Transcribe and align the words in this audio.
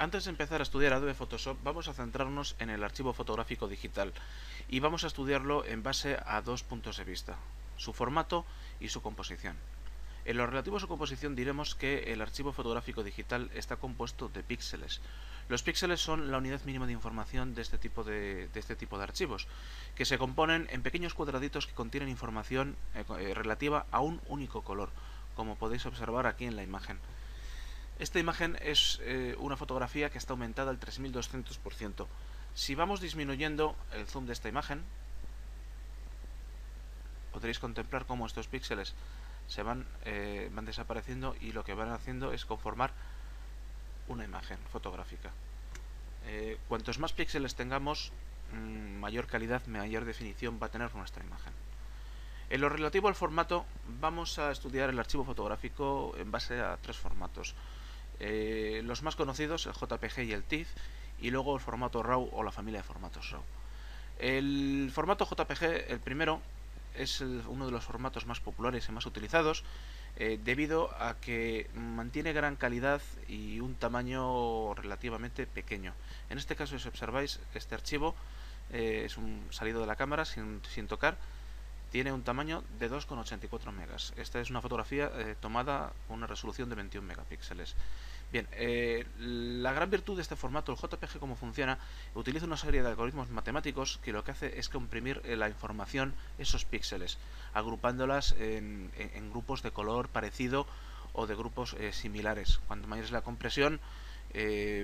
Antes 0.00 0.24
de 0.24 0.30
empezar 0.30 0.58
a 0.58 0.64
estudiar 0.64 0.92
Adobe 0.92 1.14
Photoshop 1.14 1.56
vamos 1.62 1.86
a 1.86 1.94
centrarnos 1.94 2.56
en 2.58 2.68
el 2.68 2.82
archivo 2.82 3.12
fotográfico 3.12 3.68
digital 3.68 4.12
y 4.68 4.80
vamos 4.80 5.04
a 5.04 5.06
estudiarlo 5.06 5.64
en 5.64 5.84
base 5.84 6.18
a 6.26 6.42
dos 6.42 6.64
puntos 6.64 6.96
de 6.96 7.04
vista, 7.04 7.36
su 7.76 7.92
formato 7.92 8.44
y 8.80 8.88
su 8.88 9.02
composición. 9.02 9.56
En 10.24 10.36
lo 10.36 10.48
relativo 10.48 10.78
a 10.78 10.80
su 10.80 10.88
composición 10.88 11.36
diremos 11.36 11.76
que 11.76 12.12
el 12.12 12.22
archivo 12.22 12.52
fotográfico 12.52 13.04
digital 13.04 13.52
está 13.54 13.76
compuesto 13.76 14.28
de 14.28 14.42
píxeles. 14.42 15.00
Los 15.48 15.62
píxeles 15.62 16.00
son 16.00 16.32
la 16.32 16.38
unidad 16.38 16.64
mínima 16.64 16.86
de 16.86 16.92
información 16.92 17.54
de 17.54 17.62
este 17.62 17.78
tipo 17.78 18.02
de, 18.02 18.48
este 18.52 18.76
archivos, 19.00 19.46
que 19.94 20.06
se 20.06 20.18
componen 20.18 20.66
en 20.72 20.82
pequeños 20.82 21.14
cuadraditos 21.14 21.68
que 21.68 21.74
contienen 21.74 22.08
información 22.08 22.74
eh, 22.96 23.04
eh, 23.20 23.32
relativa 23.32 23.86
a 23.92 24.00
un 24.00 24.20
único 24.26 24.62
color, 24.62 24.90
como 25.36 25.54
podéis 25.54 25.86
observar 25.86 26.26
aquí 26.26 26.46
en 26.46 26.56
la 26.56 26.64
imagen. 26.64 26.98
Esta 27.98 28.18
imagen 28.18 28.58
es 28.60 29.00
eh, 29.02 29.36
una 29.38 29.56
fotografía 29.56 30.10
que 30.10 30.18
está 30.18 30.32
aumentada 30.32 30.70
al 30.70 30.80
3200%. 30.80 32.06
Si 32.54 32.74
vamos 32.74 33.00
disminuyendo 33.00 33.76
el 33.92 34.06
zoom 34.06 34.26
de 34.26 34.32
esta 34.32 34.48
imagen, 34.48 34.82
podréis 37.32 37.58
contemplar 37.58 38.06
cómo 38.06 38.26
estos 38.26 38.48
píxeles 38.48 38.94
se 39.46 39.62
van, 39.62 39.86
eh, 40.04 40.50
van 40.52 40.64
desapareciendo 40.64 41.36
y 41.40 41.52
lo 41.52 41.64
que 41.64 41.74
van 41.74 41.90
haciendo 41.90 42.32
es 42.32 42.44
conformar 42.44 42.92
una 44.08 44.24
imagen 44.24 44.58
fotográfica. 44.72 45.30
Eh, 46.26 46.58
cuantos 46.68 46.98
más 46.98 47.12
píxeles 47.12 47.54
tengamos, 47.54 48.12
mm, 48.52 48.98
mayor 48.98 49.26
calidad, 49.26 49.66
mayor 49.66 50.04
definición 50.04 50.58
va 50.60 50.66
a 50.66 50.70
tener 50.70 50.94
nuestra 50.94 51.24
imagen. 51.24 51.52
En 52.50 52.60
lo 52.60 52.68
relativo 52.68 53.08
al 53.08 53.14
formato, 53.14 53.64
vamos 54.00 54.38
a 54.38 54.50
estudiar 54.50 54.90
el 54.90 54.98
archivo 54.98 55.24
fotográfico 55.24 56.14
en 56.18 56.30
base 56.30 56.60
a 56.60 56.76
tres 56.76 56.96
formatos. 56.96 57.54
Eh, 58.20 58.82
los 58.84 59.02
más 59.02 59.16
conocidos, 59.16 59.66
el 59.66 59.72
JPG 59.72 60.20
y 60.24 60.32
el 60.32 60.44
TIFF, 60.44 60.68
y 61.20 61.30
luego 61.30 61.54
el 61.54 61.60
formato 61.60 62.02
RAW 62.02 62.28
o 62.32 62.42
la 62.42 62.52
familia 62.52 62.80
de 62.80 62.84
formatos 62.84 63.30
RAW. 63.30 63.42
El 64.18 64.90
formato 64.92 65.26
JPG, 65.26 65.90
el 65.90 66.00
primero, 66.00 66.40
es 66.94 67.20
uno 67.20 67.66
de 67.66 67.72
los 67.72 67.84
formatos 67.84 68.26
más 68.26 68.40
populares 68.40 68.88
y 68.88 68.92
más 68.92 69.06
utilizados 69.06 69.64
eh, 70.16 70.38
debido 70.42 70.94
a 71.02 71.14
que 71.20 71.68
mantiene 71.74 72.32
gran 72.32 72.54
calidad 72.54 73.02
y 73.28 73.58
un 73.58 73.74
tamaño 73.74 74.72
relativamente 74.74 75.46
pequeño. 75.46 75.92
En 76.30 76.38
este 76.38 76.54
caso, 76.54 76.78
si 76.78 76.86
observáis, 76.86 77.40
este 77.54 77.74
archivo 77.74 78.14
eh, 78.70 79.02
es 79.06 79.18
un 79.18 79.44
salido 79.50 79.80
de 79.80 79.86
la 79.86 79.96
cámara 79.96 80.24
sin, 80.24 80.62
sin 80.72 80.86
tocar 80.86 81.16
tiene 81.94 82.12
un 82.12 82.24
tamaño 82.24 82.64
de 82.80 82.90
2,84 82.90 83.70
megas. 83.70 84.12
Esta 84.16 84.40
es 84.40 84.50
una 84.50 84.60
fotografía 84.60 85.12
eh, 85.14 85.36
tomada 85.38 85.92
con 86.08 86.16
una 86.16 86.26
resolución 86.26 86.68
de 86.68 86.74
21 86.74 87.06
megapíxeles. 87.06 87.76
Bien, 88.32 88.48
eh, 88.50 89.06
la 89.20 89.72
gran 89.72 89.90
virtud 89.90 90.16
de 90.16 90.22
este 90.22 90.34
formato, 90.34 90.72
el 90.72 90.78
JPG, 90.78 91.20
cómo 91.20 91.36
funciona, 91.36 91.78
utiliza 92.16 92.46
una 92.46 92.56
serie 92.56 92.82
de 92.82 92.88
algoritmos 92.88 93.30
matemáticos 93.30 94.00
que 94.02 94.12
lo 94.12 94.24
que 94.24 94.32
hace 94.32 94.58
es 94.58 94.68
comprimir 94.68 95.22
eh, 95.22 95.36
la 95.36 95.48
información, 95.48 96.14
esos 96.36 96.64
píxeles, 96.64 97.16
agrupándolas 97.52 98.34
en, 98.40 98.90
grupos 99.30 99.62
de 99.62 99.70
color 99.70 100.08
parecido 100.08 100.66
o 101.12 101.28
de 101.28 101.36
grupos 101.36 101.76
similares. 101.92 102.58
Cuanto 102.66 102.88
mayor 102.88 103.04
es 103.04 103.12
la 103.12 103.22
compresión, 103.22 103.78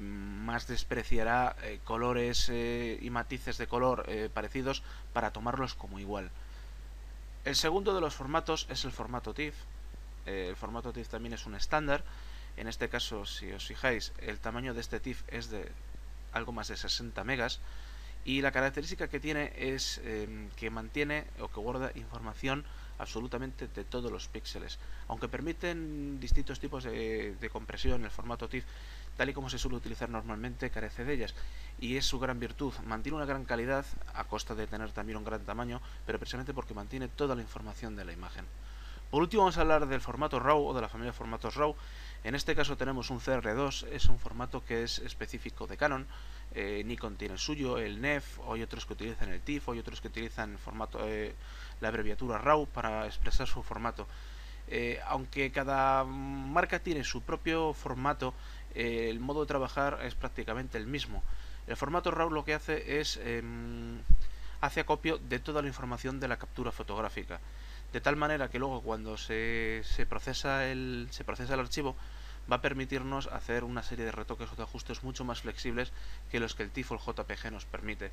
más 0.00 0.66
despreciará 0.66 1.54
colores 1.84 2.48
y 2.48 3.08
matices 3.10 3.58
de 3.58 3.68
color 3.68 4.08
parecidos 4.34 4.82
para 5.12 5.30
tomarlos 5.30 5.74
como 5.74 6.00
igual. 6.00 6.32
El 7.46 7.54
segundo 7.54 7.94
de 7.94 8.00
los 8.00 8.12
formatos 8.12 8.66
es 8.70 8.84
el 8.84 8.90
formato 8.90 9.32
TIFF. 9.32 9.54
Eh, 10.26 10.48
el 10.48 10.56
formato 10.56 10.92
TIFF 10.92 11.10
también 11.10 11.32
es 11.32 11.46
un 11.46 11.54
estándar. 11.54 12.02
En 12.56 12.66
este 12.66 12.88
caso, 12.88 13.24
si 13.24 13.52
os 13.52 13.64
fijáis, 13.64 14.12
el 14.18 14.40
tamaño 14.40 14.74
de 14.74 14.80
este 14.80 14.98
TIFF 14.98 15.22
es 15.28 15.48
de 15.50 15.70
algo 16.32 16.50
más 16.50 16.66
de 16.66 16.76
60 16.76 17.22
megas. 17.22 17.60
Y 18.24 18.40
la 18.40 18.50
característica 18.50 19.06
que 19.06 19.20
tiene 19.20 19.52
es 19.56 19.98
em, 19.98 20.50
que 20.56 20.70
mantiene 20.70 21.24
o 21.38 21.46
que 21.46 21.60
guarda 21.60 21.92
información 21.94 22.64
absolutamente 22.98 23.68
de 23.68 23.84
todos 23.84 24.10
los 24.10 24.26
píxeles. 24.26 24.80
Aunque 25.06 25.28
permiten 25.28 26.18
distintos 26.18 26.58
tipos 26.58 26.82
de, 26.82 27.36
de, 27.36 27.48
compresión, 27.48 28.02
el 28.02 28.10
formato 28.10 28.48
TIFF, 28.48 28.66
tal 29.16 29.30
y 29.30 29.32
como 29.32 29.50
se 29.50 29.58
suele 29.58 29.76
utilizar 29.76 30.08
normalmente, 30.08 30.70
carece 30.70 31.04
de 31.04 31.14
ellas. 31.14 31.34
Y 31.78 31.96
es 31.96 32.06
su 32.06 32.18
gran 32.18 32.38
virtud. 32.38 32.72
Mantiene 32.84 33.16
una 33.16 33.26
gran 33.26 33.44
calidad 33.44 33.84
a 34.14 34.24
costa 34.24 34.54
de 34.54 34.66
tener 34.66 34.92
también 34.92 35.18
un 35.18 35.24
gran 35.24 35.44
tamaño, 35.44 35.80
pero 36.04 36.18
precisamente 36.18 36.54
porque 36.54 36.74
mantiene 36.74 37.08
toda 37.08 37.34
la 37.34 37.42
información 37.42 37.96
de 37.96 38.04
la 38.04 38.12
imagen. 38.12 38.46
Por 39.10 39.22
último 39.22 39.42
vamos 39.44 39.56
a 39.56 39.60
hablar 39.60 39.86
del 39.86 40.00
formato 40.00 40.40
RAW 40.40 40.66
o 40.66 40.74
de 40.74 40.80
la 40.80 40.88
familia 40.88 41.12
de 41.12 41.16
formatos 41.16 41.54
RAW. 41.54 41.76
En 42.24 42.34
este 42.34 42.56
caso 42.56 42.76
tenemos 42.76 43.10
un 43.10 43.20
CR2, 43.20 43.86
es 43.92 44.06
un 44.06 44.18
formato 44.18 44.64
que 44.64 44.82
es 44.82 44.98
específico 44.98 45.66
de 45.66 45.76
Canon. 45.76 46.06
Eh, 46.54 46.82
Nikon 46.84 47.16
tiene 47.16 47.34
el 47.34 47.38
suyo, 47.38 47.78
el 47.78 48.00
NEF, 48.00 48.40
hay 48.50 48.62
otros 48.62 48.84
que 48.84 48.94
utilizan 48.94 49.28
el 49.30 49.40
TIFF, 49.40 49.68
hay 49.68 49.78
otros 49.78 50.00
que 50.00 50.08
utilizan 50.08 50.58
formato, 50.58 50.98
eh, 51.06 51.34
la 51.80 51.88
abreviatura 51.88 52.38
RAW 52.38 52.66
para 52.66 53.06
expresar 53.06 53.46
su 53.46 53.62
formato. 53.62 54.08
Eh, 54.68 54.98
aunque 55.06 55.52
cada 55.52 56.02
marca 56.02 56.80
tiene 56.80 57.04
su 57.04 57.22
propio 57.22 57.72
formato, 57.72 58.34
el 58.76 59.20
modo 59.20 59.40
de 59.40 59.46
trabajar 59.46 60.00
es 60.02 60.14
prácticamente 60.14 60.78
el 60.78 60.86
mismo. 60.86 61.22
El 61.66 61.76
formato 61.76 62.10
RAW 62.10 62.30
lo 62.30 62.44
que 62.44 62.54
hace 62.54 63.00
es 63.00 63.18
em, 63.24 63.98
hace 64.60 64.80
acopio 64.80 65.18
de 65.18 65.38
toda 65.38 65.62
la 65.62 65.68
información 65.68 66.20
de 66.20 66.28
la 66.28 66.36
captura 66.38 66.70
fotográfica 66.70 67.40
de 67.92 68.00
tal 68.00 68.16
manera 68.16 68.50
que 68.50 68.58
luego 68.58 68.82
cuando 68.82 69.16
se, 69.16 69.82
se, 69.84 70.06
procesa 70.06 70.66
el, 70.66 71.08
se 71.10 71.24
procesa 71.24 71.54
el 71.54 71.60
archivo 71.60 71.96
va 72.50 72.56
a 72.56 72.60
permitirnos 72.60 73.26
hacer 73.28 73.64
una 73.64 73.82
serie 73.82 74.04
de 74.04 74.12
retoques 74.12 74.52
o 74.52 74.56
de 74.56 74.62
ajustes 74.62 75.02
mucho 75.02 75.24
más 75.24 75.40
flexibles 75.40 75.92
que 76.30 76.38
los 76.38 76.54
que 76.54 76.62
el 76.62 76.70
TIFF 76.70 76.92
o 76.92 76.94
el 76.94 77.00
JPG 77.00 77.50
nos 77.50 77.64
permite. 77.64 78.10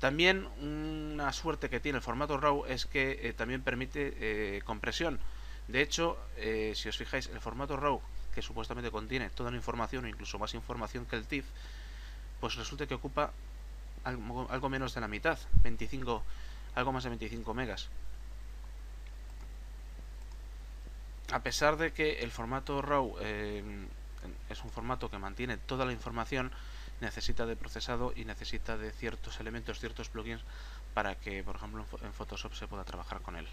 También 0.00 0.46
una 0.60 1.32
suerte 1.32 1.70
que 1.70 1.80
tiene 1.80 1.98
el 1.98 2.02
formato 2.02 2.36
RAW 2.38 2.66
es 2.66 2.86
que 2.86 3.20
eh, 3.22 3.32
también 3.32 3.62
permite 3.62 4.14
eh, 4.18 4.62
compresión. 4.64 5.18
De 5.68 5.80
hecho, 5.80 6.18
eh, 6.36 6.72
si 6.74 6.88
os 6.88 6.96
fijáis, 6.96 7.28
el 7.28 7.40
formato 7.40 7.76
RAW, 7.76 8.00
que 8.34 8.42
supuestamente 8.42 8.90
contiene 8.90 9.30
toda 9.30 9.50
la 9.50 9.56
información 9.56 10.04
o 10.04 10.08
incluso 10.08 10.38
más 10.38 10.54
información 10.54 11.06
que 11.06 11.16
el 11.16 11.26
TIFF, 11.26 11.46
pues 12.40 12.56
resulta 12.56 12.86
que 12.86 12.94
ocupa 12.94 13.32
algo, 14.04 14.46
algo 14.50 14.68
menos 14.68 14.94
de 14.94 15.00
la 15.00 15.08
mitad, 15.08 15.38
25, 15.62 16.22
algo 16.74 16.92
más 16.92 17.04
de 17.04 17.10
25 17.10 17.54
megas. 17.54 17.90
a 21.32 21.42
pesar 21.42 21.76
de 21.76 21.92
que 21.92 22.20
el 22.20 22.30
formato 22.30 22.82
RAW 22.82 23.16
eh, 23.20 23.62
es 24.48 24.64
un 24.64 24.70
formato 24.70 25.10
que 25.10 25.18
mantiene 25.18 25.56
toda 25.56 25.84
la 25.84 25.92
información, 25.92 26.50
necesita 27.00 27.46
de 27.46 27.56
procesado 27.56 28.12
y 28.14 28.24
necesita 28.24 28.76
de 28.76 28.90
ciertos 28.90 29.40
elementos, 29.40 29.78
ciertos 29.78 30.08
plugins 30.08 30.42
para 30.94 31.14
que, 31.14 31.42
por 31.42 31.56
ejemplo, 31.56 31.86
en 32.02 32.12
Photoshop 32.12 32.52
se 32.54 32.66
pueda 32.66 32.84
trabajar 32.84 33.20
con 33.20 33.36
él. 33.36 33.46